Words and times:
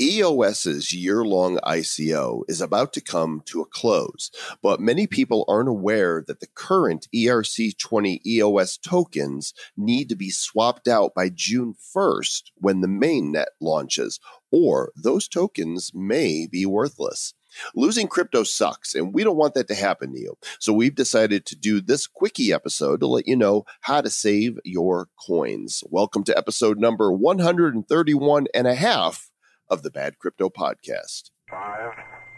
EOS's 0.00 0.92
year 0.92 1.24
long 1.24 1.58
ICO 1.64 2.42
is 2.46 2.60
about 2.60 2.92
to 2.92 3.00
come 3.00 3.42
to 3.46 3.60
a 3.60 3.66
close, 3.66 4.30
but 4.62 4.78
many 4.78 5.08
people 5.08 5.44
aren't 5.48 5.68
aware 5.68 6.22
that 6.24 6.38
the 6.38 6.46
current 6.46 7.08
ERC20 7.12 8.24
EOS 8.24 8.76
tokens 8.78 9.52
need 9.76 10.08
to 10.08 10.14
be 10.14 10.30
swapped 10.30 10.86
out 10.86 11.14
by 11.16 11.28
June 11.28 11.74
1st 11.96 12.44
when 12.54 12.80
the 12.80 12.86
mainnet 12.86 13.46
launches, 13.60 14.20
or 14.52 14.92
those 14.94 15.26
tokens 15.26 15.90
may 15.92 16.46
be 16.46 16.64
worthless. 16.64 17.34
Losing 17.74 18.06
crypto 18.06 18.44
sucks, 18.44 18.94
and 18.94 19.12
we 19.12 19.24
don't 19.24 19.36
want 19.36 19.54
that 19.54 19.66
to 19.66 19.74
happen 19.74 20.12
to 20.12 20.20
you. 20.20 20.38
So 20.60 20.72
we've 20.72 20.94
decided 20.94 21.44
to 21.46 21.56
do 21.56 21.80
this 21.80 22.06
quickie 22.06 22.52
episode 22.52 23.00
to 23.00 23.08
let 23.08 23.26
you 23.26 23.34
know 23.34 23.64
how 23.80 24.00
to 24.00 24.10
save 24.10 24.60
your 24.64 25.08
coins. 25.26 25.82
Welcome 25.90 26.22
to 26.24 26.38
episode 26.38 26.78
number 26.78 27.10
131 27.10 28.46
and 28.54 28.68
a 28.68 28.76
half 28.76 29.28
of 29.70 29.82
the 29.82 29.90
Bad 29.90 30.18
Crypto 30.18 30.48
Podcast. 30.48 31.30
Five, 31.50 31.92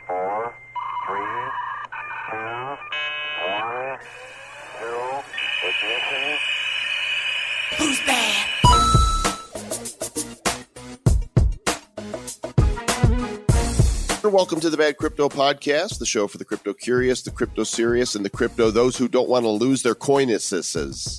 four, 0.06 0.54
three, 1.06 1.50
two, 2.28 2.76
one, 3.46 3.98
zero, 4.80 5.22
ignition. 5.64 6.38
Who's 7.78 8.00
bad? 8.00 8.46
Welcome 14.22 14.60
to 14.60 14.70
the 14.70 14.76
Bad 14.76 14.96
Crypto 14.96 15.28
Podcast, 15.28 15.98
the 15.98 16.06
show 16.06 16.28
for 16.28 16.38
the 16.38 16.44
crypto 16.44 16.72
curious, 16.72 17.22
the 17.22 17.30
crypto 17.30 17.64
serious, 17.64 18.14
and 18.14 18.24
the 18.24 18.30
crypto 18.30 18.70
those 18.70 18.96
who 18.96 19.08
don't 19.08 19.28
want 19.28 19.44
to 19.44 19.48
lose 19.48 19.82
their 19.82 19.94
coinuses. 19.94 21.18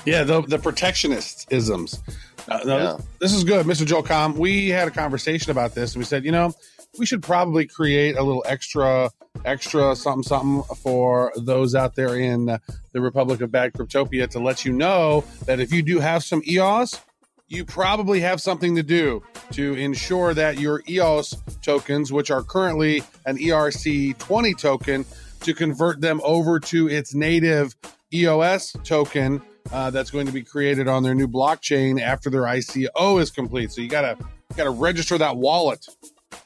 yeah, 0.06 0.22
the, 0.22 0.40
the 0.42 0.58
protectionist 0.58 1.46
isms. 1.50 2.00
Uh, 2.48 2.60
no, 2.64 2.78
Yeah. 2.78 2.96
This 3.20 3.32
is 3.32 3.44
good, 3.44 3.66
Mr. 3.66 3.84
Joel 3.84 4.02
Comm. 4.02 4.34
We 4.36 4.68
had 4.68 4.88
a 4.88 4.90
conversation 4.90 5.50
about 5.50 5.74
this, 5.74 5.94
and 5.94 6.00
we 6.00 6.04
said, 6.04 6.24
you 6.24 6.32
know, 6.32 6.54
we 6.98 7.06
should 7.06 7.22
probably 7.22 7.66
create 7.66 8.16
a 8.16 8.22
little 8.22 8.44
extra, 8.46 9.10
extra 9.44 9.94
something, 9.94 10.22
something 10.22 10.76
for 10.76 11.32
those 11.36 11.74
out 11.74 11.94
there 11.94 12.16
in 12.16 12.46
the 12.92 13.00
Republic 13.00 13.40
of 13.40 13.50
Bad 13.50 13.74
Cryptopia 13.74 14.28
to 14.30 14.38
let 14.38 14.64
you 14.64 14.72
know 14.72 15.24
that 15.44 15.60
if 15.60 15.72
you 15.72 15.82
do 15.82 15.98
have 16.00 16.24
some 16.24 16.42
EOS, 16.46 17.00
you 17.48 17.64
probably 17.64 18.20
have 18.20 18.40
something 18.40 18.76
to 18.76 18.82
do 18.82 19.22
to 19.52 19.74
ensure 19.74 20.34
that 20.34 20.58
your 20.58 20.82
EOS 20.88 21.34
tokens, 21.62 22.12
which 22.12 22.30
are 22.30 22.42
currently 22.42 23.02
an 23.26 23.38
ERC 23.38 24.16
20 24.18 24.54
token, 24.54 25.04
to 25.40 25.54
convert 25.54 26.00
them 26.00 26.20
over 26.24 26.58
to 26.58 26.88
its 26.88 27.14
native 27.14 27.74
EOS 28.12 28.74
token 28.84 29.42
uh, 29.72 29.90
that's 29.90 30.10
going 30.10 30.26
to 30.26 30.32
be 30.32 30.42
created 30.42 30.88
on 30.88 31.02
their 31.02 31.14
new 31.14 31.28
blockchain 31.28 32.00
after 32.00 32.30
their 32.30 32.42
ICO 32.42 33.20
is 33.20 33.30
complete. 33.30 33.72
So 33.72 33.80
you 33.80 33.88
gotta 33.88 34.16
gotta 34.56 34.70
register 34.70 35.18
that 35.18 35.36
wallet. 35.36 35.86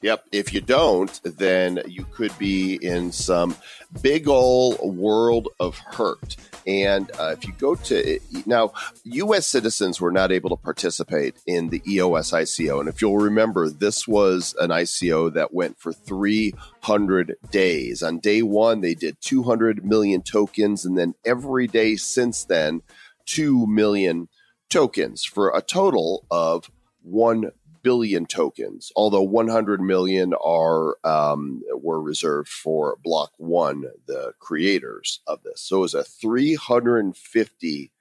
Yep. 0.01 0.25
If 0.33 0.53
you 0.53 0.61
don't, 0.61 1.21
then 1.25 1.81
you 1.87 2.05
could 2.05 2.37
be 2.39 2.75
in 2.75 3.13
some 3.13 3.57
big 4.01 4.29
ol' 4.29 4.77
world 4.83 5.49
of 5.61 5.79
hurt. 5.79 6.37
And 6.67 7.11
uh, 7.19 7.35
if 7.37 7.47
you 7.47 7.53
go 7.59 7.75
to 7.75 8.21
now, 8.47 8.73
U.S. 9.05 9.47
citizens 9.47 10.01
were 10.01 10.13
not 10.13 10.31
able 10.31 10.51
to 10.51 10.57
participate 10.57 11.37
in 11.47 11.71
the 11.71 11.83
EOS 11.89 12.31
ICO. 12.31 12.81
And 12.81 12.89
if 12.89 13.03
you'll 13.03 13.19
remember, 13.19 13.69
this 13.69 14.07
was 14.07 14.55
an 14.61 14.71
ICO 14.71 15.33
that 15.35 15.53
went 15.53 15.79
for 15.79 15.93
300 15.93 17.37
days. 17.51 18.03
On 18.03 18.19
day 18.19 18.43
one, 18.43 18.81
they 18.81 18.95
did 18.95 19.17
200 19.21 19.85
million 19.85 20.23
tokens. 20.23 20.85
And 20.85 20.97
then 20.97 21.15
every 21.25 21.67
day 21.67 21.97
since 21.97 22.45
then, 22.45 22.83
2 23.27 23.67
million 23.67 24.29
tokens 24.69 25.25
for 25.25 25.55
a 25.55 25.63
total 25.63 26.27
of 26.31 26.71
1 27.03 27.51
billion 27.83 28.27
tokens, 28.27 28.93
although 28.97 29.23
100 29.23 29.81
million 29.81 30.35
are 30.35 30.97
um, 31.05 31.63
were 31.75 32.01
reserved 32.01 32.49
for 32.49 32.99
Block 33.03 33.33
One, 33.37 33.85
the 34.07 34.33
creators 34.39 35.21
of 35.27 35.43
this. 35.43 35.61
So 35.63 35.79
it 35.79 35.81
was 35.81 35.95
a 35.95 36.05
350 36.05 37.93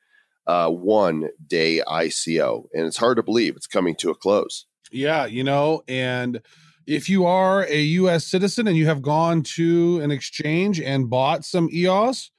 uh, 0.47 0.69
one 0.69 1.29
day 1.45 1.81
ICO, 1.87 2.67
and 2.73 2.85
it's 2.85 2.97
hard 2.97 3.17
to 3.17 3.23
believe 3.23 3.55
it's 3.55 3.67
coming 3.67 3.95
to 3.95 4.09
a 4.09 4.15
close. 4.15 4.65
Yeah, 4.91 5.25
you 5.25 5.43
know, 5.43 5.83
and 5.87 6.41
if 6.87 7.09
you 7.09 7.25
are 7.25 7.65
a 7.65 7.79
US 7.79 8.25
citizen 8.25 8.67
and 8.67 8.75
you 8.75 8.87
have 8.87 9.01
gone 9.01 9.43
to 9.43 9.99
an 10.01 10.11
exchange 10.11 10.79
and 10.79 11.09
bought 11.09 11.45
some 11.45 11.69
EOS, 11.71 12.31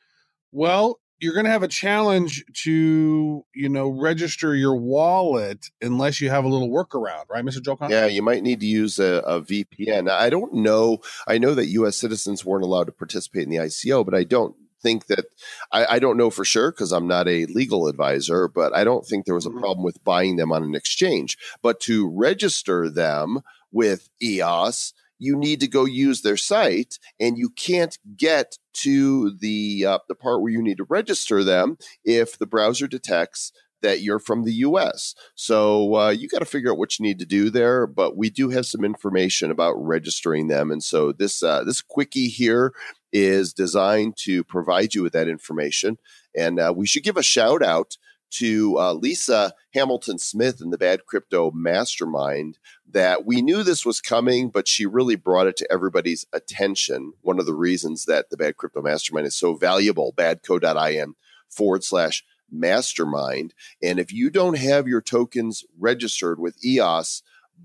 well, 0.51 1.01
you're 1.23 1.35
going 1.35 1.45
to 1.47 1.51
have 1.53 1.63
a 1.63 1.69
challenge 1.69 2.45
to, 2.65 3.45
you 3.55 3.69
know, 3.69 3.89
register 3.89 4.55
your 4.57 4.75
wallet 4.77 5.71
unless 5.81 6.21
you 6.21 6.29
have 6.31 6.45
a 6.45 6.49
little 6.49 6.69
workaround, 6.69 7.25
right, 7.31 7.45
Mr. 7.45 7.63
Joe? 7.63 7.79
Yeah, 7.89 8.07
you 8.07 8.23
might 8.23 8.43
need 8.43 8.61
to 8.61 8.67
use 8.67 8.99
a, 8.99 9.23
a 9.25 9.41
VPN. 9.41 10.11
I 10.11 10.29
don't 10.31 10.53
know. 10.53 10.99
I 11.29 11.39
know 11.39 11.55
that 11.55 11.67
U.S. 11.69 11.97
citizens 11.97 12.45
weren't 12.45 12.65
allowed 12.65 12.85
to 12.89 12.93
participate 12.93 13.45
in 13.45 13.51
the 13.51 13.57
ICO, 13.59 14.05
but 14.05 14.15
I 14.15 14.25
don't 14.25 14.57
think 14.83 15.07
that 15.07 15.27
I, 15.71 15.87
I 15.91 15.99
don't 16.01 16.17
know 16.17 16.29
for 16.29 16.45
sure 16.45 16.73
because 16.73 16.91
I'm 16.91 17.07
not 17.07 17.29
a 17.29 17.47
legal 17.47 17.87
advisor, 17.87 18.49
but 18.49 18.75
I 18.75 18.83
don't 18.83 19.07
think 19.07 19.25
there 19.25 19.35
was 19.37 19.47
a 19.47 19.51
Mhm. 19.51 19.61
problem 19.61 19.85
with 19.85 20.03
buying 20.03 20.35
them 20.37 20.51
on 20.51 20.65
an 20.65 20.75
exchange. 20.75 21.39
But 21.63 21.79
to 21.83 22.09
register 22.09 22.91
them 22.91 23.43
with 23.71 24.09
EOS, 24.21 24.93
you 25.23 25.37
need 25.37 25.61
to 25.61 25.69
go 25.69 25.85
use 25.85 26.23
their 26.23 26.37
site, 26.37 26.99
and 27.21 27.39
you 27.39 27.49
can't 27.49 27.97
get 28.17 28.59
to 28.73 29.31
the 29.31 29.87
uh, 29.87 29.99
the 30.09 30.17
part 30.17 30.43
where 30.43 30.51
you 30.51 30.61
need 30.61 30.79
to 30.79 30.87
register 30.89 31.45
them 31.45 31.79
if 32.05 32.37
the 32.37 32.47
browser 32.47 32.89
detects 32.89 33.53
that 33.83 34.01
you're 34.01 34.19
from 34.19 34.43
the 34.43 34.55
U.S. 34.55 35.15
So 35.37 35.95
uh, 35.95 36.11
you 36.11 36.29
got 36.29 36.41
to 36.41 36.45
figure 36.45 36.73
out 36.73 36.79
what 36.79 36.99
you 36.99 37.05
need 37.05 37.21
to 37.21 37.25
do 37.25 37.51
there. 37.51 37.87
But 37.87 38.17
we 38.17 38.31
do 38.31 38.51
have 38.51 38.67
some 38.67 38.85
information 38.85 39.53
about 39.53 39.75
registering 39.75 40.49
them, 40.49 40.73
and 40.73 40.83
so 40.83 41.13
this 41.13 41.41
uh, 41.41 41.63
this 41.63 41.83
quickie 41.83 42.29
here 42.29 42.73
is 43.13 43.53
designed 43.53 44.17
to 44.17 44.43
provide 44.43 44.93
you 44.93 45.05
with 45.05 45.13
that 45.13 45.29
information. 45.29 45.99
And 46.37 46.59
uh, 46.59 46.73
we 46.75 46.87
should 46.87 47.05
give 47.05 47.17
a 47.17 47.23
shout 47.23 47.63
out 47.63 47.97
to 48.33 48.79
uh, 48.79 48.93
Lisa 48.95 49.55
Hamilton 49.75 50.19
Smith 50.19 50.61
and 50.61 50.73
the 50.73 50.79
Bad 50.79 51.07
Crypto 51.07 51.51
Mastermind 51.51 52.59
that 52.91 53.25
we 53.25 53.43
knew 53.43 53.63
this 53.63 53.87
was 53.87 54.01
coming, 54.01 54.51
but 54.51 54.69
she 54.69 54.87
really 54.87 55.17
brought 55.17 55.47
it 55.47 55.57
to 55.59 55.73
everybody's 55.73 56.27
attention. 56.33 57.13
One 57.23 57.39
of 57.39 57.47
the 57.47 57.55
reasons 57.55 58.05
that 58.07 58.31
the 58.31 58.37
Bad 58.37 58.57
Crypto 58.57 58.83
Mastermind 58.83 59.27
is 59.27 59.37
so 59.37 59.55
valuable, 59.55 60.13
badco.in 60.17 61.15
forward 61.49 61.85
slash 61.85 62.25
mastermind. 62.51 63.55
And 63.83 63.99
if 63.99 64.13
you 64.13 64.31
don't 64.31 64.59
have 64.59 64.87
your 64.87 65.01
tokens 65.01 65.65
registered 65.79 66.39
with 66.39 66.65
EOS 66.65 67.23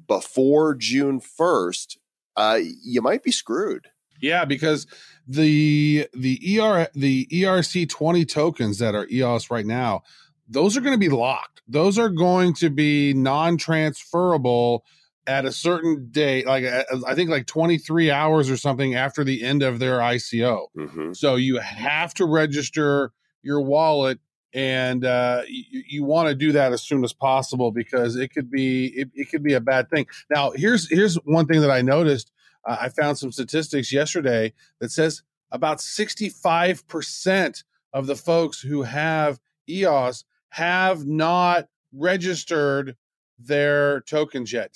before 0.08 0.76
June 0.76 1.20
1st, 1.20 1.98
uh, 2.36 2.60
you 2.84 3.02
might 3.02 3.24
be 3.24 3.32
screwed. 3.32 3.88
Yeah, 4.20 4.46
because 4.46 4.88
the 5.28 6.08
the 6.14 6.60
ER 6.60 6.88
the 6.96 7.28
ERC 7.32 7.88
twenty 7.88 8.26
tokens 8.26 8.80
that 8.80 8.96
are 8.96 9.08
EOS 9.12 9.52
right 9.52 9.66
now, 9.66 10.02
those 10.48 10.78
are 10.78 10.82
going 10.82 10.94
to 10.94 11.00
be 11.00 11.10
locked. 11.10 11.62
Those 11.68 12.00
are 12.00 12.10
going 12.10 12.54
to 12.56 12.70
be 12.70 13.14
non 13.14 13.58
transferable 13.58 14.84
at 15.26 15.44
a 15.46 15.52
certain 15.52 16.08
date, 16.10 16.48
like 16.48 16.64
I 17.06 17.14
think 17.14 17.30
like 17.30 17.48
twenty 17.48 17.78
three 17.78 18.10
hours 18.10 18.50
or 18.50 18.56
something 18.56 18.96
after 18.96 19.26
the 19.26 19.44
end 19.44 19.62
of 19.62 19.80
their 19.80 20.00
ICO. 20.00 20.68
Mhm. 20.78 21.16
So 21.16 21.36
you 21.36 21.58
have 21.60 22.14
to 22.14 22.26
register 22.26 23.12
your 23.44 23.60
wallet, 23.60 24.20
and 24.54 25.04
uh, 25.04 25.42
you, 25.50 25.84
you 25.86 26.04
want 26.06 26.30
to 26.30 26.36
do 26.36 26.54
that 26.54 26.72
as 26.72 26.82
soon 26.82 27.04
as 27.04 27.12
possible 27.12 27.72
because 27.72 28.16
it 28.16 28.30
could 28.30 28.50
be 28.50 28.88
it, 28.88 29.10
it 29.16 29.30
could 29.30 29.44
be 29.44 29.54
a 29.54 29.60
bad 29.60 29.90
thing. 29.90 30.08
Now, 30.30 30.52
here's 30.52 30.90
here's 30.90 31.16
one 31.26 31.46
thing 31.46 31.60
that 31.60 31.72
I 31.72 31.82
noticed. 31.82 32.32
Uh, 32.66 32.78
I 32.82 32.90
found 32.90 33.18
some 33.18 33.34
statistics 33.34 33.92
yesterday 33.92 34.54
that 34.80 34.92
says 34.92 35.24
about 35.52 35.80
65% 35.80 37.64
of 37.94 38.08
the 38.08 38.16
folks 38.16 38.62
who 38.62 38.84
have 38.84 39.40
EOS 39.70 40.24
have 40.50 41.06
not 41.06 41.68
registered 41.94 42.96
their 43.40 44.02
tokens 44.02 44.52
yet. 44.52 44.72
Oh, 44.72 44.76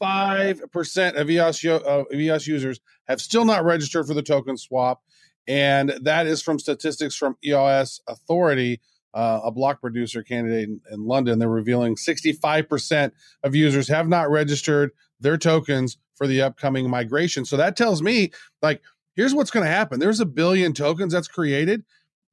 65% 0.00 1.20
of 1.20 1.30
EOS, 1.30 1.64
uh, 1.64 2.04
EOS 2.12 2.46
users 2.46 2.80
have 3.08 3.20
still 3.20 3.44
not 3.44 3.64
registered 3.64 4.06
for 4.06 4.14
the 4.14 4.22
token 4.22 4.56
swap. 4.56 5.02
And 5.46 5.94
that 6.02 6.26
is 6.26 6.42
from 6.42 6.58
statistics 6.58 7.14
from 7.14 7.36
EOS 7.44 8.00
Authority, 8.08 8.80
uh, 9.14 9.40
a 9.44 9.50
block 9.50 9.80
producer 9.80 10.22
candidate 10.22 10.68
in, 10.68 10.80
in 10.90 11.04
London. 11.04 11.38
They're 11.38 11.48
revealing 11.48 11.96
65% 11.96 13.12
of 13.42 13.54
users 13.54 13.88
have 13.88 14.08
not 14.08 14.30
registered 14.30 14.90
their 15.20 15.36
tokens 15.38 15.98
for 16.14 16.26
the 16.26 16.42
upcoming 16.42 16.90
migration. 16.90 17.44
So 17.44 17.56
that 17.58 17.76
tells 17.76 18.02
me, 18.02 18.32
like, 18.62 18.82
here's 19.14 19.34
what's 19.34 19.50
going 19.50 19.64
to 19.64 19.70
happen 19.70 20.00
there's 20.00 20.20
a 20.20 20.26
billion 20.26 20.72
tokens 20.72 21.12
that's 21.12 21.28
created. 21.28 21.84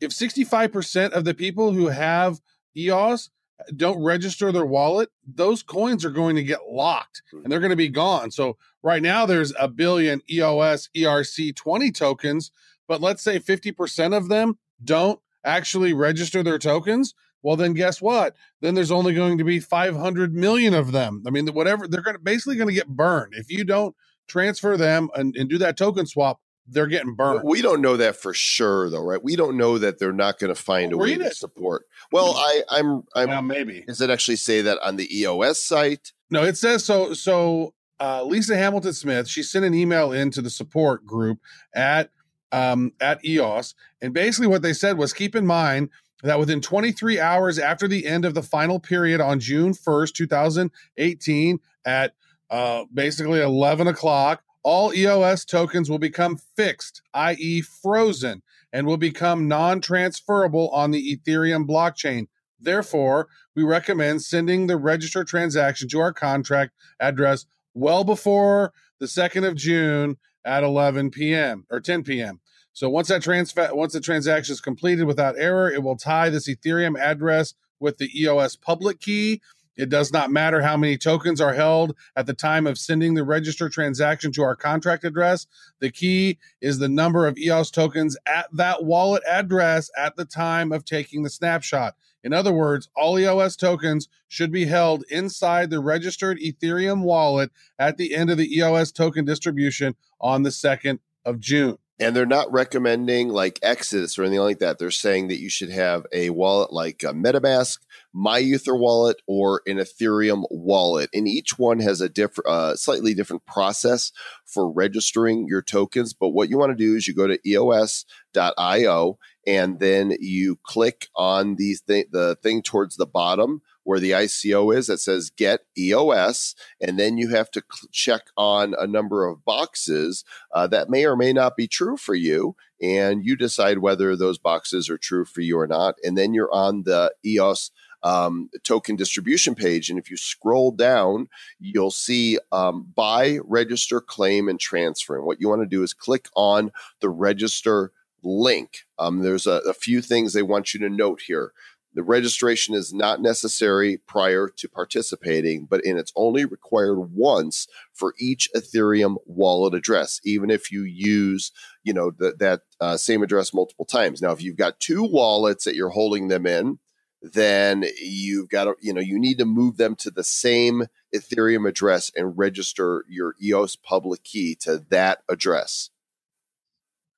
If 0.04 0.12
65% 0.12 1.12
of 1.12 1.24
the 1.24 1.34
people 1.34 1.72
who 1.72 1.88
have 1.88 2.42
EOS 2.76 3.30
don't 3.76 4.04
register 4.04 4.52
their 4.52 4.66
wallet, 4.66 5.10
those 5.26 5.64
coins 5.64 6.04
are 6.04 6.10
going 6.10 6.36
to 6.36 6.44
get 6.44 6.70
locked 6.70 7.22
and 7.32 7.46
they're 7.46 7.62
going 7.62 7.70
to 7.70 7.76
be 7.76 7.88
gone. 7.88 8.30
So 8.30 8.58
right 8.82 9.02
now 9.02 9.26
there's 9.26 9.54
a 9.58 9.70
billion 9.70 10.22
EOS 10.30 10.90
ERC 10.96 11.56
20 11.56 11.92
tokens, 11.92 12.52
but 12.88 13.00
let's 13.00 13.24
say 13.24 13.40
50% 13.40 14.16
of 14.16 14.28
them 14.28 14.58
don't 14.84 15.22
actually 15.46 15.94
register 15.94 16.44
their 16.44 16.60
tokens, 16.60 17.14
well, 17.42 17.56
then 17.56 17.74
guess 17.74 18.02
what? 18.02 18.36
Then 18.62 18.74
there's 18.74 18.92
only 18.92 19.14
going 19.14 19.38
to 19.38 19.44
be 19.44 19.60
500 19.60 20.34
million 20.34 20.74
of 20.74 20.92
them. 20.92 21.24
I 21.28 21.30
mean, 21.30 21.48
whatever 21.48 21.88
they're 21.88 22.02
going 22.02 22.16
to 22.16 22.22
basically 22.22 22.56
going 22.56 22.70
to 22.70 22.74
get 22.74 22.88
burned 22.88 23.34
if 23.36 23.52
you 23.52 23.64
don't 23.64 23.96
transfer 24.28 24.78
them 24.78 25.10
and, 25.16 25.36
and 25.36 25.50
do 25.50 25.58
that 25.60 25.78
token 25.78 26.06
swap. 26.06 26.40
They're 26.68 26.88
getting 26.88 27.14
burned. 27.14 27.42
We 27.44 27.62
don't 27.62 27.82
know 27.82 27.98
that 27.98 28.16
for 28.16 28.34
sure, 28.34 28.90
though, 28.90 29.04
right? 29.04 29.22
We 29.22 29.36
don't 29.36 29.58
know 29.58 29.78
that 29.78 30.00
they're 30.00 30.14
not 30.14 30.40
going 30.40 30.54
to 30.54 30.62
find 30.62 30.94
a 30.94 30.98
way 30.98 31.16
Read 31.16 31.20
to 31.20 31.36
support. 31.36 31.86
Well, 32.12 32.36
I, 32.38 32.62
I'm, 32.70 33.04
I'm. 33.16 33.30
Well, 33.30 33.42
maybe. 33.42 33.84
Does 33.86 34.00
it 34.00 34.10
actually 34.10 34.38
say 34.38 34.62
that 34.62 34.80
on 34.84 34.96
the 34.96 35.20
EOS 35.20 35.64
site? 35.64 36.14
No, 36.30 36.44
it 36.44 36.58
says 36.58 36.86
so. 36.86 37.14
So 37.14 37.74
uh, 38.00 38.24
Lisa 38.24 38.56
Hamilton 38.56 38.94
Smith, 38.94 39.28
she 39.28 39.44
sent 39.44 39.66
an 39.66 39.74
email 39.74 40.12
into 40.12 40.42
the 40.42 40.50
support 40.50 41.06
group 41.06 41.40
at 41.74 42.12
um, 42.52 42.94
at 43.02 43.24
EOS, 43.26 43.76
and 44.02 44.14
basically 44.14 44.48
what 44.48 44.62
they 44.62 44.74
said 44.74 44.98
was 44.98 45.12
keep 45.12 45.36
in 45.36 45.46
mind 45.46 45.90
that 46.24 46.40
within 46.40 46.62
23 46.62 47.20
hours 47.20 47.60
after 47.60 47.88
the 47.88 48.08
end 48.08 48.26
of 48.26 48.34
the 48.34 48.42
final 48.42 48.80
period 48.80 49.20
on 49.20 49.40
June 49.40 49.74
1st, 49.74 50.14
2018, 50.14 51.60
at 51.86 52.14
uh, 52.50 52.86
basically 52.94 53.42
11 53.42 53.88
o'clock, 53.88 54.44
all 54.64 54.94
EOS 54.94 55.46
tokens 55.46 55.90
will 55.90 56.00
become 56.00 56.38
fixed, 56.56 57.02
i.e., 57.14 57.62
frozen, 57.62 58.42
and 58.72 58.88
will 58.88 58.98
become 58.98 59.48
non 59.48 59.82
transferable 59.82 60.70
on 60.70 60.92
the 60.92 61.18
Ethereum 61.18 61.68
blockchain. 61.68 62.28
Therefore, 62.60 63.28
we 63.56 63.64
recommend 63.64 64.22
sending 64.22 64.68
the 64.68 64.78
registered 64.78 65.28
transaction 65.28 65.90
to 65.90 66.00
our 66.00 66.14
contract 66.14 66.72
address 67.00 67.46
well 67.74 68.04
before 68.04 68.72
the 69.00 69.06
2nd 69.06 69.46
of 69.46 69.56
June 69.56 70.18
at 70.46 70.64
11 70.64 71.12
p.m. 71.12 71.66
or 71.70 71.80
10 71.80 72.04
p.m. 72.04 72.40
So 72.72 72.90
once 72.90 73.10
that 73.10 73.22
transfer 73.22 73.70
once 73.74 73.94
the 73.94 74.00
transaction 74.00 74.54
is 74.54 74.62
completed 74.62 75.06
without 75.06 75.36
error, 75.38 75.70
it 75.70 75.84
will 75.84 75.98
tie 75.98 76.30
this 76.30 76.50
Ethereum 76.50 76.98
address 76.98 77.54
with 77.80 77.98
the 77.98 78.10
EOS 78.20 78.56
public 78.56 79.00
key. 79.00 79.42
It 79.76 79.90
does 79.90 80.14
not 80.14 80.32
matter 80.32 80.62
how 80.62 80.78
many 80.78 80.98
tokens 80.98 81.42
are 81.42 81.54
held 81.54 81.96
at 82.16 82.28
the 82.28 82.34
time 82.34 82.68
of 82.68 82.78
sending 82.78 83.14
the 83.14 83.24
registered 83.24 83.72
transaction 83.72 84.32
to 84.34 84.44
our 84.44 84.56
contract 84.56 85.04
address. 85.04 85.48
The 85.80 85.90
key 85.90 86.38
is 86.62 86.78
the 86.78 86.90
number 86.90 87.28
of 87.28 87.38
EOS 87.38 87.72
tokens 87.72 88.16
at 88.28 88.48
that 88.54 88.84
wallet 88.84 89.24
address 89.28 89.90
at 89.98 90.16
the 90.16 90.26
time 90.26 90.72
of 90.72 90.86
taking 90.86 91.24
the 91.24 91.30
snapshot. 91.30 91.96
In 92.24 92.34
other 92.34 92.54
words, 92.54 92.88
all 92.96 93.20
EOS 93.20 93.56
tokens 93.56 94.08
should 94.28 94.52
be 94.52 94.66
held 94.66 95.04
inside 95.10 95.70
the 95.70 95.80
registered 95.80 96.40
Ethereum 96.40 97.02
wallet 97.02 97.52
at 97.78 97.98
the 97.98 98.16
end 98.16 98.30
of 98.30 98.38
the 98.38 98.56
EOS 98.56 98.92
token 98.92 99.26
distribution 99.26 99.96
on 100.22 100.44
the 100.44 100.50
2nd 100.50 101.00
of 101.26 101.40
June. 101.40 101.78
And 102.00 102.16
they're 102.16 102.26
not 102.26 102.52
recommending 102.52 103.30
like 103.30 103.60
Exodus 103.62 104.18
or 104.18 104.24
anything 104.24 104.40
like 104.40 104.60
that. 104.60 104.80
They're 104.80 104.92
saying 104.92 105.28
that 105.28 105.40
you 105.40 105.50
should 105.50 105.70
have 105.70 106.06
a 106.12 106.32
wallet 106.32 106.74
like 106.74 107.04
a 107.04 107.14
MetaMask, 107.14 107.80
MyEther 108.16 108.78
wallet, 108.78 109.22
or 109.28 109.62
an 109.66 109.78
Ethereum 109.78 110.44
wallet. 110.50 111.10
And 111.14 111.28
each 111.28 111.58
one 111.58 111.80
has 111.80 112.02
a 112.02 112.10
different, 112.10 112.48
uh, 112.48 112.76
slightly 112.76 113.14
different 113.14 113.46
process 113.46 114.12
for 114.46 114.72
registering 114.72 115.48
your 115.48 115.62
tokens. 115.62 116.14
But 116.14 116.30
what 116.30 116.50
you 116.50 116.58
want 116.58 116.72
to 116.72 116.84
do 116.84 116.96
is 116.96 117.08
you 117.08 117.14
go 117.14 117.28
to 117.28 117.40
EOS.io 117.48 119.18
and 119.46 119.80
then 119.80 120.16
you 120.20 120.58
click 120.64 121.08
on 121.16 121.56
the 121.56 121.76
thing, 121.76 122.06
the 122.12 122.38
thing 122.42 122.62
towards 122.62 122.96
the 122.96 123.06
bottom 123.06 123.62
where 123.84 124.00
the 124.00 124.12
ICO 124.12 124.76
is 124.76 124.88
that 124.88 125.00
says 125.00 125.30
get 125.30 125.62
EOS, 125.78 126.56
and 126.82 126.98
then 126.98 127.18
you 127.18 127.30
have 127.30 127.52
to 127.52 127.62
cl- 127.72 127.90
check 127.92 128.22
on 128.38 128.74
a 128.78 128.88
number 128.88 129.28
of 129.28 129.44
boxes 129.44 130.24
uh, 130.54 130.68
that 130.68 130.90
may 130.90 131.06
or 131.06 131.16
may 131.16 131.34
not 131.34 131.56
be 131.56 131.68
true 131.68 131.98
for 131.98 132.16
you, 132.16 132.56
and 132.82 133.26
you 133.26 133.36
decide 133.36 133.80
whether 133.80 134.16
those 134.16 134.38
boxes 134.38 134.90
are 134.90 134.98
true 134.98 135.26
for 135.26 135.42
you 135.42 135.58
or 135.58 135.68
not, 135.68 135.96
and 136.04 136.18
then 136.18 136.34
you're 136.34 136.54
on 136.54 136.84
the 136.84 137.14
EOS. 137.26 137.72
Um, 138.04 138.50
token 138.64 138.98
distribution 138.98 139.56
page. 139.56 139.90
And 139.90 139.98
if 139.98 140.12
you 140.12 140.18
scroll 140.18 140.72
down, 140.72 141.30
you'll 141.60 141.90
see 141.90 142.38
um, 142.52 142.92
buy, 142.96 143.40
register, 143.46 144.02
claim, 144.02 144.50
and 144.50 144.60
transfer. 144.60 145.16
And 145.16 145.26
what 145.26 145.40
you 145.40 145.48
want 145.48 145.62
to 145.62 145.66
do 145.66 145.84
is 145.84 145.94
click 145.94 146.28
on 146.36 146.72
the 147.00 147.10
register 147.10 147.94
link. 148.22 148.80
Um, 149.00 149.20
there's 149.20 149.48
a, 149.48 149.62
a 149.68 149.74
few 149.74 150.02
things 150.02 150.34
they 150.34 150.42
want 150.42 150.74
you 150.74 150.80
to 150.82 150.90
note 150.90 151.22
here. 151.28 151.54
The 151.96 152.04
registration 152.04 152.74
is 152.74 152.94
not 152.94 153.22
necessary 153.22 154.02
prior 154.08 154.50
to 154.50 154.68
participating, 154.68 155.68
but 155.70 155.86
and 155.86 156.00
it's 156.00 156.12
only 156.16 156.44
required 156.44 157.00
once 157.14 157.68
for 157.94 158.16
each 158.20 158.50
Ethereum 158.56 159.18
wallet 159.26 159.76
address, 159.76 160.20
even 160.24 160.50
if 160.50 160.72
you 160.72 160.84
use, 160.84 161.52
you 161.84 161.94
know, 161.94 162.12
the, 162.12 162.34
that 162.40 162.62
uh, 162.82 162.98
same 162.98 163.22
address 163.22 163.54
multiple 163.54 163.86
times. 163.86 164.22
Now, 164.22 164.32
if 164.32 164.42
you've 164.42 164.58
got 164.58 164.80
two 164.80 165.04
wallets 165.04 165.66
that 165.66 165.76
you're 165.76 165.90
holding 165.90 166.30
them 166.30 166.48
in, 166.48 166.80
then 167.24 167.86
you've 168.02 168.50
got 168.50 168.66
to, 168.66 168.76
you 168.82 168.94
know, 168.94 169.02
you 169.02 169.18
need 169.18 169.38
to 169.38 169.46
move 169.46 169.78
them 169.78 169.96
to 169.96 170.12
the 170.12 170.24
same 170.24 170.88
Ethereum 171.16 171.68
address 171.68 172.12
and 172.16 172.38
register 172.38 173.06
your 173.08 173.36
EOS 173.42 173.78
public 173.78 174.24
key 174.24 174.56
to 174.62 174.84
that 174.90 175.20
address. 175.30 175.90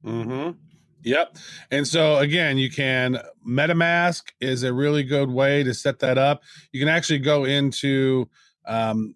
Mm-hmm. 0.06 0.52
Yep. 1.04 1.38
And 1.72 1.88
so 1.88 2.18
again, 2.18 2.58
you 2.58 2.70
can 2.70 3.20
MetaMask 3.48 4.24
is 4.40 4.64
a 4.64 4.74
really 4.74 5.04
good 5.04 5.30
way 5.30 5.64
to 5.64 5.74
set 5.74 6.00
that 6.00 6.18
up. 6.18 6.42
You 6.72 6.80
can 6.80 6.90
actually 6.90 7.20
go 7.20 7.44
into 7.44 8.30
um 8.66 9.16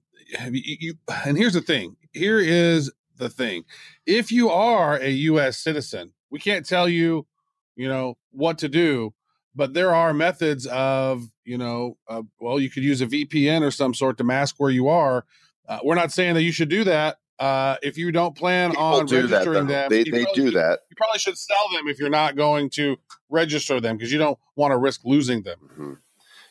you 0.52 0.96
and 1.26 1.38
here's 1.38 1.54
the 1.54 1.62
thing. 1.62 1.96
Here 2.14 2.40
is 2.40 2.92
the 3.18 3.30
thing. 3.30 3.64
If 4.06 4.32
you 4.32 4.50
are 4.50 4.98
a 4.98 5.10
US 5.10 5.58
citizen, 5.58 6.14
we 6.30 6.40
can't 6.40 6.66
tell 6.66 6.88
you, 6.88 7.28
you 7.76 7.88
know, 7.88 8.18
what 8.32 8.60
to 8.60 8.70
do, 8.70 9.14
but 9.60 9.74
there 9.76 9.94
are 9.94 10.14
methods 10.14 10.66
of, 10.68 11.28
you 11.46 11.58
know, 11.58 11.98
uh, 12.08 12.24
well, 12.40 12.60
you 12.60 12.70
could 12.72 12.84
use 12.84 13.02
a 13.02 13.06
VPN 13.08 13.62
or 13.62 13.70
some 13.72 13.94
sort 13.94 14.18
to 14.18 14.24
mask 14.24 14.56
where 14.58 14.72
you 14.72 14.88
are. 14.88 15.26
Uh, 15.68 15.80
we're 15.84 15.94
not 15.96 16.12
saying 16.12 16.34
that 16.34 16.42
you 16.44 16.52
should 16.52 16.70
do 16.70 16.84
that. 16.86 17.18
Uh, 17.38 17.76
if 17.84 17.98
you 17.98 18.12
don't 18.12 18.36
plan 18.36 18.72
People 18.72 18.84
on 18.84 19.06
do 19.06 19.22
that. 19.28 19.32
registering 19.46 19.68
though. 19.68 19.74
them, 19.74 19.90
They, 19.90 20.04
they 20.04 20.26
do 20.34 20.52
that. 20.52 20.80
you 20.90 20.96
probably 20.98 21.20
should 21.20 21.38
sell 21.38 21.70
them 21.74 21.88
if 21.88 22.00
you're 22.00 22.10
not 22.10 22.36
going 22.36 22.70
to 22.72 22.98
register 23.30 23.80
them 23.80 23.96
because 23.98 24.12
you 24.12 24.18
don't 24.18 24.40
want 24.56 24.72
to 24.72 24.78
risk 24.78 25.02
losing 25.06 25.44
them. 25.44 25.60
Mhm. 25.78 25.98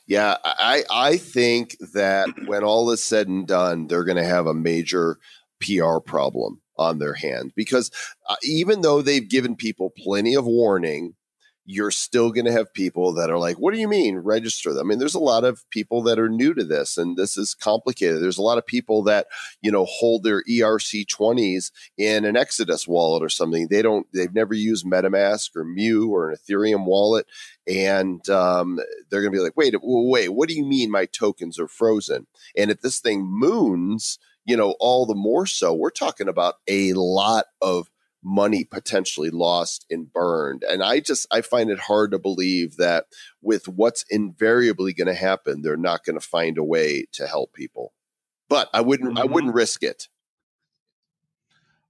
Yeah, 0.06 0.36
I 0.44 0.84
I 0.90 1.16
think 1.18 1.76
that 1.92 2.28
when 2.46 2.64
all 2.64 2.90
is 2.90 3.02
said 3.02 3.28
and 3.28 3.46
done, 3.46 3.86
they're 3.88 4.04
going 4.04 4.16
to 4.16 4.24
have 4.24 4.46
a 4.46 4.54
major 4.54 5.18
PR 5.60 5.98
problem 5.98 6.62
on 6.78 6.98
their 6.98 7.12
hand 7.12 7.52
because 7.54 7.90
uh, 8.30 8.36
even 8.42 8.80
though 8.80 9.02
they've 9.02 9.28
given 9.28 9.56
people 9.56 9.92
plenty 9.98 10.34
of 10.34 10.46
warning, 10.46 11.14
you're 11.70 11.90
still 11.90 12.32
going 12.32 12.46
to 12.46 12.52
have 12.52 12.72
people 12.72 13.12
that 13.12 13.28
are 13.28 13.38
like, 13.38 13.56
"What 13.58 13.74
do 13.74 13.80
you 13.80 13.88
mean 13.88 14.16
register 14.16 14.72
them?" 14.72 14.86
I 14.86 14.88
mean, 14.88 14.98
there's 14.98 15.14
a 15.14 15.18
lot 15.18 15.44
of 15.44 15.68
people 15.70 16.02
that 16.04 16.18
are 16.18 16.28
new 16.28 16.54
to 16.54 16.64
this, 16.64 16.96
and 16.96 17.16
this 17.16 17.36
is 17.36 17.54
complicated. 17.54 18.22
There's 18.22 18.38
a 18.38 18.42
lot 18.42 18.56
of 18.56 18.66
people 18.66 19.02
that 19.02 19.26
you 19.60 19.70
know 19.70 19.84
hold 19.84 20.22
their 20.22 20.42
ERC20s 20.44 21.70
in 21.98 22.24
an 22.24 22.36
Exodus 22.36 22.88
wallet 22.88 23.22
or 23.22 23.28
something. 23.28 23.68
They 23.68 23.82
don't. 23.82 24.06
They've 24.14 24.32
never 24.32 24.54
used 24.54 24.86
MetaMask 24.86 25.54
or 25.54 25.64
MEW 25.64 26.08
or 26.08 26.30
an 26.30 26.36
Ethereum 26.36 26.86
wallet 26.86 27.26
and 27.68 28.26
um, 28.30 28.78
they're 29.10 29.20
going 29.20 29.32
to 29.32 29.36
be 29.36 29.42
like, 29.42 29.56
wait, 29.56 29.74
wait, 29.82 30.30
what 30.30 30.48
do 30.48 30.54
you 30.54 30.64
mean 30.64 30.90
my 30.90 31.04
tokens 31.04 31.58
are 31.58 31.68
frozen? 31.68 32.26
And 32.56 32.70
if 32.70 32.80
this 32.80 32.98
thing 32.98 33.26
moons, 33.26 34.18
you 34.46 34.56
know, 34.56 34.74
all 34.80 35.04
the 35.04 35.14
more 35.14 35.44
so, 35.44 35.74
we're 35.74 35.90
talking 35.90 36.28
about 36.28 36.54
a 36.66 36.94
lot 36.94 37.44
of 37.60 37.90
money 38.28 38.62
potentially 38.62 39.30
lost 39.30 39.86
and 39.90 40.12
burned. 40.12 40.62
And 40.62 40.82
I 40.82 41.00
just, 41.00 41.26
I 41.32 41.40
find 41.40 41.70
it 41.70 41.78
hard 41.80 42.10
to 42.10 42.18
believe 42.18 42.76
that 42.76 43.06
with 43.40 43.66
what's 43.66 44.04
invariably 44.10 44.92
going 44.92 45.06
to 45.06 45.14
happen, 45.14 45.62
they're 45.62 45.78
not 45.78 46.04
going 46.04 46.18
to 46.20 46.24
find 46.26 46.58
a 46.58 46.64
way 46.64 47.06
to 47.12 47.26
help 47.26 47.54
people. 47.54 47.94
But 48.48 48.68
I 48.74 48.82
wouldn't, 48.82 49.18
I 49.18 49.22
Mhm. 49.22 49.30
wouldn't 49.32 49.54
risk 49.54 49.82
it. 49.82 50.08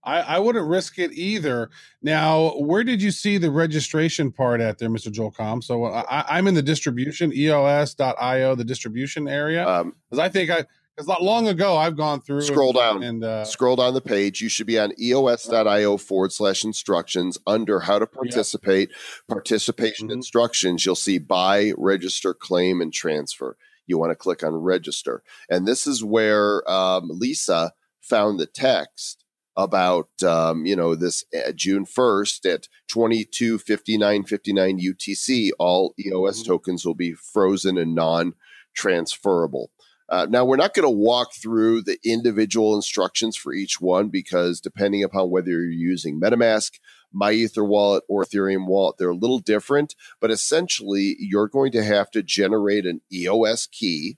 I, 0.05 0.21
I 0.21 0.39
wouldn't 0.39 0.67
risk 0.69 0.99
it 1.01 1.13
either. 1.13 1.71
Now, 2.03 2.51
where 2.57 2.85
did 2.85 3.03
you 3.03 3.11
see 3.11 3.37
the 3.37 3.51
registration 3.51 4.31
part 4.31 4.61
at 4.61 4.79
there, 4.79 4.89
Mr. 4.89 5.11
Joel 5.11 5.33
Comm? 5.33 5.63
So 5.63 5.85
I, 5.87 6.25
I'm 6.39 6.47
in 6.47 6.55
the 6.55 6.63
distribution, 6.63 7.33
E 7.33 7.49
EOS.io, 7.49 8.55
the 8.55 8.65
distribution 8.65 9.29
area. 9.29 9.67
Um, 9.69 9.95
Because 10.09 10.21
I 10.21 10.29
think 10.29 10.51
I, 10.51 10.65
because 10.99 11.07
not 11.07 11.23
long 11.23 11.47
ago 11.47 11.77
I've 11.77 11.97
gone 11.97 12.21
through 12.21 12.41
Scroll 12.41 12.71
and, 12.71 12.77
down. 12.77 13.03
and 13.05 13.25
uh, 13.25 13.45
Scroll 13.45 13.77
down 13.77 13.95
the 13.95 14.01
page. 14.01 14.41
You 14.41 14.49
should 14.49 14.67
be 14.67 14.81
on 14.81 14.93
eos.io 15.01 15.97
forward 15.97 16.33
slash 16.33 16.65
instructions 16.65 17.39
under 17.47 17.79
how 17.79 18.01
to 18.01 18.07
participate, 18.07 18.91
participation 19.29 20.09
Mhm. 20.09 20.13
instructions. 20.15 20.85
You'll 20.85 20.97
see 20.97 21.19
buy, 21.19 21.73
register, 21.79 22.35
claim, 22.35 22.81
and 22.81 22.93
transfer. 22.93 23.57
You 23.87 23.97
want 23.97 24.11
to 24.11 24.17
click 24.17 24.43
on 24.43 24.55
register. 24.57 25.23
And 25.49 25.69
this 25.69 25.87
is 25.87 26.03
where 26.03 26.69
um, 26.69 27.09
Lisa 27.11 27.75
found 28.01 28.41
the 28.41 28.47
text 28.47 29.25
about, 29.57 30.09
um, 30.25 30.67
you 30.67 30.75
know, 30.75 30.97
this 30.97 31.25
uh, 31.33 31.53
June 31.53 31.87
1st 31.87 32.45
at 32.53 32.69
2259.59 32.93 34.81
UTC, 34.81 35.51
all 35.61 35.95
EOS 36.05 36.43
Mhm. 36.43 36.47
tokens 36.47 36.85
will 36.85 36.95
be 36.97 37.13
frozen 37.13 37.79
and 37.79 37.95
non 37.95 38.35
transferable. 38.75 39.71
Uh, 40.09 40.27
now, 40.31 40.45
we're 40.45 40.57
not 40.57 40.73
going 40.73 40.85
to 40.87 40.91
walk 40.91 41.35
through 41.35 41.83
the 41.83 41.99
individual 42.03 42.75
instructions 42.75 43.37
for 43.37 43.53
each 43.53 43.81
one 43.81 44.09
because 44.09 44.61
depending 44.61 45.03
upon 45.05 45.31
whether 45.31 45.51
you're 45.51 45.71
using 45.71 46.19
MetaMask, 46.21 46.79
MyEther 47.15 47.67
wallet 47.67 48.05
or 48.09 48.25
Ethereum 48.25 48.67
wallet. 48.67 48.97
They're 48.99 49.11
a 49.11 49.17
little 49.17 49.39
different, 49.39 49.95
but 50.21 50.31
essentially, 50.31 51.17
you're 51.19 51.49
going 51.49 51.73
to 51.73 51.85
have 51.85 52.11
to 52.13 52.23
generate 52.23 52.87
an 52.87 53.01
EOS 53.13 53.67
key 53.67 54.17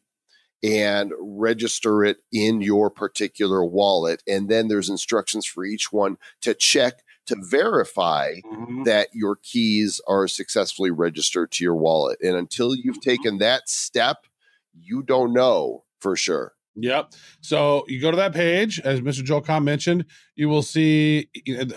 and 0.63 1.13
register 1.19 2.05
it 2.05 2.19
in 2.33 2.61
your 2.61 2.91
particular 2.91 3.65
wallet. 3.65 4.23
And 4.29 4.49
then 4.49 4.69
there's 4.69 4.91
instructions 4.91 5.47
for 5.47 5.65
each 5.65 5.93
one 5.93 6.19
to 6.43 6.55
check 6.55 7.03
to 7.27 7.37
verify 7.39 8.41
Mhm. 8.45 8.85
that 8.85 9.09
your 9.13 9.37
keys 9.37 10.01
are 10.07 10.27
successfully 10.27 10.91
registered 10.91 11.51
to 11.53 11.65
your 11.65 11.77
wallet. 11.77 12.19
And 12.21 12.37
until 12.37 12.75
you've 12.75 13.01
taken 13.01 13.39
that 13.39 13.69
step, 13.69 14.27
you 14.73 15.03
don't 15.03 15.33
know 15.33 15.85
for 16.01 16.17
sure. 16.17 16.55
Yep. 16.77 17.13
So 17.41 17.85
you 17.89 18.01
go 18.01 18.11
to 18.11 18.17
that 18.17 18.33
page, 18.33 18.81
as 18.81 19.01
Mr. 19.01 19.25
Joel 19.25 19.43
Comm 19.43 19.65
mentioned, 19.65 20.05
you 20.37 20.49
will 20.49 20.63
see 20.63 21.29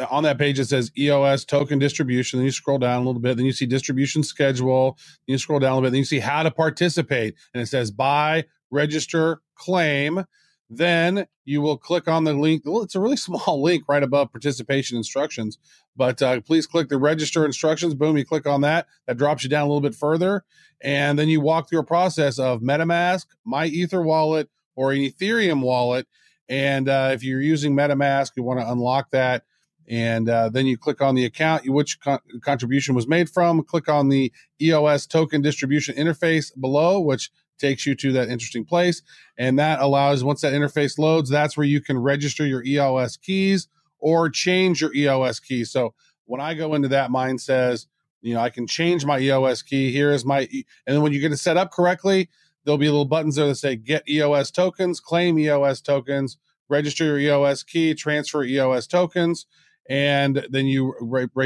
on 0.10 0.24
that 0.24 0.38
page 0.38 0.60
it 0.60 0.66
says 0.66 0.92
EOS 0.98 1.46
token 1.46 1.80
distribution. 1.80 2.40
Then 2.40 2.46
you 2.46 2.52
scroll 2.52 2.78
down 2.78 3.02
a 3.02 3.06
little 3.06 3.22
bit, 3.22 3.38
then 3.38 3.46
you 3.46 3.52
see 3.52 3.66
distribution 3.66 4.24
schedule. 4.24 4.98
Then 5.28 5.34
you 5.34 5.38
scroll 5.38 5.60
down 5.60 5.72
a 5.72 5.76
little 5.76 5.88
bit, 5.88 5.92
then 5.92 6.00
you 6.00 6.06
see 6.06 6.20
how 6.20 6.44
to 6.44 6.52
participate, 6.52 7.36
and 7.54 7.62
it 7.62 7.68
says 7.68 7.92
buy, 7.92 8.46
register, 8.72 9.42
claim. 9.56 10.26
Then 10.70 11.28
you 11.46 11.62
will 11.62 11.78
click 11.78 12.08
on 12.08 12.24
the 12.24 12.34
link. 12.34 12.64
It's 12.66 12.96
a 12.96 13.00
really 13.00 13.18
small 13.18 13.62
link 13.62 13.84
right 13.88 14.04
above 14.04 14.32
participation 14.32 14.98
instructions, 14.98 15.58
but 15.96 16.22
uh, 16.22 16.42
please 16.42 16.66
click 16.66 16.90
the 16.90 16.98
register 16.98 17.46
instructions. 17.46 17.94
Boom, 17.94 18.18
you 18.18 18.26
click 18.26 18.48
on 18.48 18.62
that. 18.62 18.88
That 19.08 19.18
drops 19.18 19.44
you 19.44 19.50
down 19.50 19.64
a 19.64 19.68
little 19.68 19.82
bit 19.82 19.96
further, 19.96 20.44
and 20.82 21.18
then 21.18 21.30
you 21.30 21.42
walk 21.42 21.70
through 21.70 21.80
a 21.80 21.86
process 21.86 22.40
of 22.40 22.62
MetaMask, 22.62 23.26
My 23.46 23.66
Ether 23.68 24.02
wallet, 24.02 24.50
or 24.76 24.92
an 24.92 25.00
Ethereum 25.00 25.62
wallet. 25.62 26.08
And 26.50 26.90
uh, 26.90 27.12
if 27.14 27.24
you're 27.24 27.42
using 27.42 27.76
MetaMask, 27.76 28.32
you 28.36 28.44
want 28.44 28.60
to 28.60 28.70
unlock 28.70 29.12
that. 29.12 29.44
And 29.88 30.30
uh, 30.30 30.50
then 30.50 30.66
you 30.66 30.78
click 30.78 31.02
on 31.02 31.16
the 31.16 31.26
account 31.26 31.68
which 31.68 32.00
con- 32.00 32.20
contribution 32.42 32.96
was 32.96 33.08
made 33.08 33.30
from. 33.30 33.64
Click 33.64 33.90
on 33.90 34.10
the 34.10 34.32
EOS 34.62 35.06
token 35.06 35.42
distribution 35.42 35.96
interface 35.96 36.58
below, 36.60 37.00
which 37.00 37.32
takes 37.60 37.86
you 37.86 37.96
to 37.96 38.12
that 38.14 38.30
interesting 38.30 38.66
place. 38.66 39.02
And 39.38 39.60
that 39.60 39.80
allows, 39.80 40.24
once 40.24 40.42
that 40.42 40.54
interface 40.54 40.98
loads, 40.98 41.30
that's 41.30 41.58
where 41.58 41.66
you 41.66 41.82
can 41.82 41.98
register 41.98 42.46
your 42.46 42.64
EOS 42.64 43.18
keys 43.18 43.68
or 44.04 44.30
change 44.30 44.82
your 44.82 44.94
EOS 44.94 45.40
key. 45.40 45.64
So 45.64 45.94
when 46.26 46.42
I 46.42 46.54
go 46.54 46.74
into 46.74 46.90
that, 46.90 47.10
mine 47.10 47.38
says, 47.38 47.88
you 48.22 48.34
know, 48.34 48.42
I 48.42 48.50
can 48.50 48.68
change 48.68 49.06
my 49.06 49.18
EOS 49.18 49.62
key. 49.62 49.92
Here 49.92 50.12
is 50.12 50.26
my, 50.26 50.42
and 50.42 50.96
then 50.96 51.02
when 51.02 51.14
you 51.14 51.22
get 51.22 51.32
it 51.32 51.38
set 51.38 51.56
up 51.56 51.72
correctly, 51.72 52.30
there'll 52.66 52.78
be 52.78 52.88
little 52.88 53.06
buttons 53.06 53.38
there 53.38 53.48
that 53.48 53.56
say 53.56 53.78
get 53.78 54.08
EOS 54.08 54.52
tokens, 54.52 55.00
claim 55.00 55.40
EOS 55.40 55.80
tokens, 55.80 56.38
register 56.68 57.06
your 57.06 57.18
EOS 57.18 57.64
key, 57.64 57.94
transfer 57.94 58.44
EOS 58.44 58.88
tokens, 58.88 59.46
and 59.90 60.46
then 60.50 60.66
you 60.66 60.94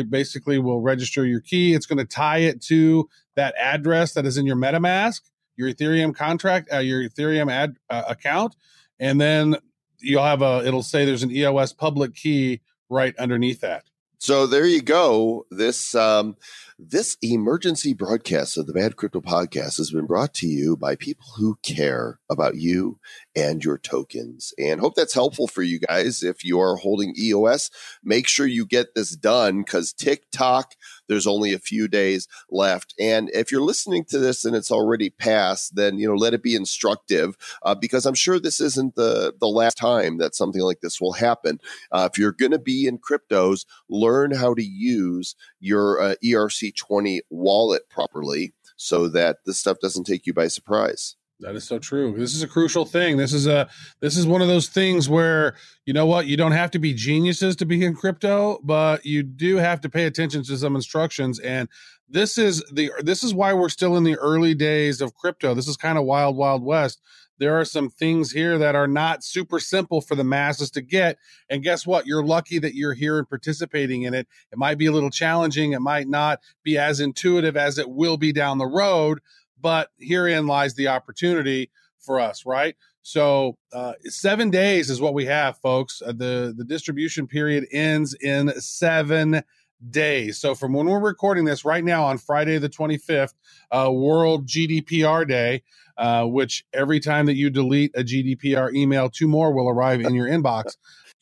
basically 0.09 0.57
will 0.57 0.81
register 0.81 1.25
your 1.25 1.41
key. 1.41 1.75
It's 1.75 1.85
going 1.85 1.99
to 1.99 2.05
tie 2.05 2.39
it 2.39 2.59
to 2.63 3.07
that 3.35 3.53
address 3.59 4.13
that 4.13 4.25
is 4.25 4.37
in 4.37 4.47
your 4.47 4.55
MetaMask, 4.55 5.21
your 5.57 5.71
Ethereum 5.71 6.15
contract, 6.15 6.73
uh, 6.73 6.79
your 6.79 7.07
Ethereum 7.07 7.51
ad 7.51 7.77
uh, 7.89 8.03
account, 8.09 8.55
and 8.99 9.21
then 9.21 9.57
you'll 9.99 10.23
have 10.23 10.41
a. 10.41 10.63
It'll 10.65 10.83
say 10.83 11.05
there's 11.05 11.23
an 11.23 11.31
EOS 11.31 11.73
public 11.73 12.15
key 12.15 12.61
right 12.89 13.15
underneath 13.17 13.61
that. 13.61 13.83
So 14.19 14.47
there 14.47 14.65
you 14.65 14.81
go. 14.81 15.45
This 15.51 15.93
um, 15.93 16.35
this 16.79 17.17
emergency 17.21 17.93
broadcast 17.93 18.57
of 18.57 18.65
the 18.65 18.73
Bad 18.73 18.95
Crypto 18.95 19.21
Podcast 19.21 19.77
has 19.77 19.91
been 19.91 20.07
brought 20.07 20.33
to 20.35 20.47
you 20.47 20.75
by 20.75 20.95
people 20.95 21.27
who 21.37 21.57
care 21.61 22.19
about 22.29 22.55
you 22.55 22.99
and 23.35 23.63
your 23.63 23.77
tokens. 23.77 24.53
And 24.57 24.79
hope 24.79 24.95
that's 24.95 25.13
helpful 25.13 25.47
for 25.47 25.61
you 25.61 25.79
guys. 25.79 26.23
If 26.23 26.43
you 26.43 26.59
are 26.59 26.77
holding 26.77 27.13
EOS, 27.17 27.69
make 28.03 28.27
sure 28.27 28.47
you 28.47 28.65
get 28.65 28.95
this 28.95 29.15
done 29.15 29.59
because 29.59 29.93
TikTok, 29.93 30.73
there's 31.07 31.27
only 31.27 31.53
a 31.53 31.59
few 31.59 31.87
days 31.87 32.27
left. 32.49 32.93
And 32.99 33.29
if 33.33 33.51
you're 33.51 33.61
listening 33.61 34.05
to 34.05 34.19
this 34.19 34.45
and 34.45 34.55
it's 34.55 34.71
already 34.71 35.09
passed, 35.09 35.75
then 35.75 35.99
you 35.99 36.07
know 36.07 36.15
let 36.15 36.33
it 36.33 36.43
be 36.43 36.55
instructive 36.55 37.37
uh, 37.63 37.75
because 37.75 38.05
I'm 38.05 38.15
sure 38.15 38.39
this 38.39 38.59
isn't 38.59 38.95
the 38.95 39.33
the 39.39 39.47
last 39.47 39.77
time 39.77 40.17
that 40.17 40.35
something 40.35 40.61
like 40.61 40.81
this 40.81 41.01
will 41.01 41.13
happen. 41.13 41.59
Uh, 41.91 42.09
if 42.11 42.17
you're 42.17 42.31
going 42.31 42.51
to 42.51 42.59
be 42.59 42.87
in 42.87 42.99
cryptos, 42.99 43.65
learn 43.89 44.31
how 44.31 44.53
to 44.53 44.63
use 44.63 45.35
your 45.59 46.01
uh, 46.01 46.15
ERC20 46.23 47.19
wallet 47.29 47.89
properly 47.89 48.53
so 48.75 49.07
that 49.09 49.37
this 49.45 49.57
stuff 49.57 49.79
doesn't 49.81 50.05
take 50.05 50.25
you 50.25 50.33
by 50.33 50.47
surprise. 50.47 51.15
That 51.39 51.55
is 51.55 51.65
so 51.65 51.77
true. 51.77 52.15
This 52.17 52.33
is 52.33 52.41
a 52.41 52.47
crucial 52.47 52.83
thing. 52.83 53.17
This 53.17 53.31
is 53.31 53.45
a 53.45 53.69
this 53.99 54.17
is 54.17 54.25
one 54.25 54.41
of 54.41 54.47
those 54.47 54.69
things 54.69 55.07
where 55.07 55.55
you 55.85 55.93
know 55.93 56.07
what 56.07 56.25
you 56.25 56.35
don't 56.35 56.53
have 56.53 56.71
to 56.71 56.79
be 56.79 56.95
geniuses 56.95 57.55
to 57.57 57.65
be 57.65 57.85
in 57.85 57.95
crypto, 57.95 58.59
but 58.63 59.05
you 59.05 59.21
do 59.21 59.57
have 59.57 59.79
to 59.81 59.89
pay 59.89 60.05
attention 60.05 60.43
to 60.43 60.57
some 60.57 60.75
instructions. 60.75 61.39
And 61.39 61.69
this 62.09 62.39
is 62.39 62.63
the 62.73 62.91
this 63.01 63.23
is 63.23 63.35
why 63.35 63.53
we're 63.53 63.69
still 63.69 63.95
in 63.97 64.03
the 64.03 64.17
early 64.17 64.55
days 64.55 64.99
of 64.99 65.13
crypto. 65.13 65.53
This 65.53 65.67
is 65.67 65.77
kind 65.77 65.99
of 65.99 66.05
wild, 66.05 66.35
wild 66.35 66.63
west. 66.63 67.01
There 67.39 67.59
are 67.59 67.65
some 67.65 67.89
things 67.89 68.31
here 68.31 68.57
that 68.57 68.73
are 68.73 68.87
not 68.87 69.23
super 69.23 69.59
simple 69.59 70.01
for 70.01 70.15
the 70.15 70.23
masses 70.23 70.71
to 70.71 70.81
get. 70.81 71.19
And 71.51 71.61
guess 71.61 71.85
what? 71.85 72.07
You're 72.07 72.25
lucky 72.25 72.57
that 72.57 72.73
you're 72.73 72.95
here 72.95 73.19
and 73.19 73.29
participating 73.29 74.01
in 74.01 74.15
it. 74.15 74.27
It 74.51 74.57
might 74.57 74.79
be 74.79 74.87
a 74.87 74.91
little 74.91 75.11
challenging. 75.11 75.73
It 75.73 75.81
might 75.81 76.07
not 76.07 76.39
be 76.63 76.79
as 76.79 76.99
intuitive 76.99 77.55
as 77.55 77.77
it 77.77 77.91
will 77.91 78.17
be 78.17 78.33
down 78.33 78.57
the 78.57 78.65
road 78.65 79.19
but 79.59 79.89
herein 79.99 80.47
lies 80.47 80.75
the 80.75 80.87
opportunity 80.87 81.71
for 81.99 82.19
us 82.19 82.45
right? 82.45 82.75
So 83.01 83.57
uh, 83.71 83.93
seven 84.03 84.49
days 84.49 84.89
is 84.89 84.99
what 84.99 85.13
we 85.13 85.25
have 85.25 85.57
folks. 85.59 86.01
Uh, 86.01 86.11
the 86.11 86.53
the 86.57 86.65
distribution 86.65 87.27
period 87.27 87.65
ends 87.71 88.13
in 88.13 88.49
seven 88.59 89.43
days. 89.89 90.39
So 90.39 90.55
from 90.55 90.73
when 90.73 90.87
we're 90.87 90.99
recording 90.99 91.45
this 91.45 91.63
right 91.63 91.83
now 91.83 92.03
on 92.03 92.17
friday 92.17 92.57
the 92.57 92.69
25th 92.69 93.33
uh, 93.71 93.91
world 93.91 94.47
gdpr 94.47 95.27
day 95.27 95.61
uh, 95.97 96.25
which 96.25 96.65
every 96.73 96.99
time 96.99 97.25
that 97.27 97.35
you 97.35 97.49
delete 97.49 97.91
a 97.95 98.03
gdpr 98.03 98.73
email 98.73 99.09
two 99.09 99.27
more 99.27 99.53
will 99.53 99.69
arrive 99.69 100.01
in 100.01 100.15
your 100.15 100.27
inbox 100.27 100.77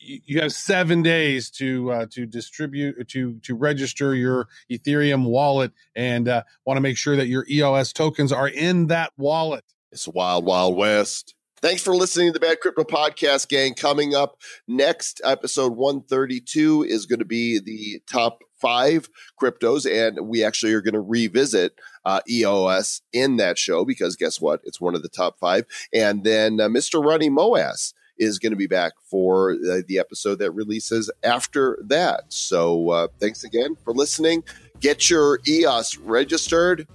you 0.05 0.41
have 0.41 0.53
seven 0.53 1.01
days 1.01 1.49
to 1.51 1.91
uh, 1.91 2.05
to 2.11 2.25
distribute 2.25 3.07
to 3.09 3.39
to 3.39 3.55
register 3.55 4.13
your 4.13 4.47
Ethereum 4.71 5.25
wallet 5.25 5.71
and 5.95 6.27
uh, 6.27 6.43
want 6.65 6.77
to 6.77 6.81
make 6.81 6.97
sure 6.97 7.15
that 7.15 7.27
your 7.27 7.45
EOS 7.49 7.93
tokens 7.93 8.31
are 8.31 8.47
in 8.47 8.87
that 8.87 9.11
wallet. 9.17 9.63
It's 9.91 10.07
Wild 10.07 10.45
Wild 10.45 10.75
West. 10.75 11.35
Thanks 11.61 11.81
for 11.81 11.95
listening 11.95 12.27
to 12.29 12.33
the 12.33 12.45
Bad 12.45 12.59
Crypto 12.59 12.83
Podcast, 12.83 13.47
gang. 13.47 13.73
Coming 13.73 14.13
up 14.13 14.37
next, 14.67 15.19
episode 15.23 15.75
132 15.75 16.83
is 16.83 17.05
going 17.07 17.19
to 17.19 17.25
be 17.25 17.59
the 17.59 18.01
top 18.07 18.39
five 18.59 19.09
cryptos, 19.41 19.89
and 19.89 20.27
we 20.27 20.43
actually 20.43 20.73
are 20.73 20.81
going 20.81 20.93
to 20.93 21.01
revisit 21.01 21.73
uh, 22.03 22.19
EOS 22.29 23.01
in 23.13 23.37
that 23.37 23.57
show 23.57 23.83
because 23.83 24.15
guess 24.15 24.39
what? 24.39 24.61
It's 24.63 24.81
one 24.81 24.95
of 24.95 25.01
the 25.01 25.09
top 25.09 25.39
five. 25.39 25.65
And 25.93 26.23
then 26.23 26.59
uh, 26.59 26.67
Mr. 26.67 27.03
Ronnie 27.03 27.29
Moas 27.29 27.93
is 28.17 28.39
going 28.39 28.51
to 28.51 28.57
be 28.57 28.67
back 28.67 28.93
for 29.09 29.51
uh, 29.51 29.81
the 29.87 29.99
episode 29.99 30.39
that 30.39 30.51
releases 30.51 31.09
after 31.23 31.77
that. 31.83 32.23
So 32.29 32.89
uh, 32.89 33.07
thanks 33.19 33.43
again 33.43 33.75
for 33.83 33.93
listening. 33.93 34.43
Get 34.79 35.09
your 35.09 35.39
EOS 35.47 35.97
registered, 35.97 36.87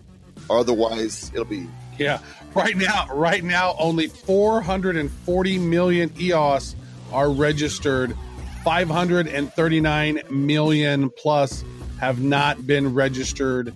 otherwise 0.49 1.31
it'll 1.33 1.45
be 1.45 1.67
Yeah, 1.99 2.19
right 2.55 2.77
now, 2.77 3.07
right 3.13 3.43
now, 3.45 3.75
only 3.79 4.09
440 4.09 5.59
million 5.59 6.13
EOS 6.21 6.75
are 7.13 7.31
registered. 7.31 8.17
539 8.65 10.21
million 10.31 11.11
plus 11.11 11.65
have 11.99 12.21
not 12.21 12.67
been 12.67 12.93
registered 12.95 13.75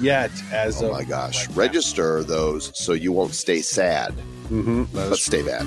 yet. 0.00 0.30
As 0.52 0.82
Oh 0.82 0.86
of 0.86 0.92
my 0.92 1.04
gosh. 1.04 1.46
right 1.48 1.48
now. 1.50 1.54
Register 1.62 2.22
those 2.24 2.70
so 2.78 2.92
you 2.92 3.12
won't 3.12 3.34
stay 3.34 3.60
sad, 3.62 4.14
Mhm, 4.50 4.90
that 4.92 5.08
but 5.08 5.12
is 5.12 5.22
stay 5.22 5.42
bad. 5.42 5.66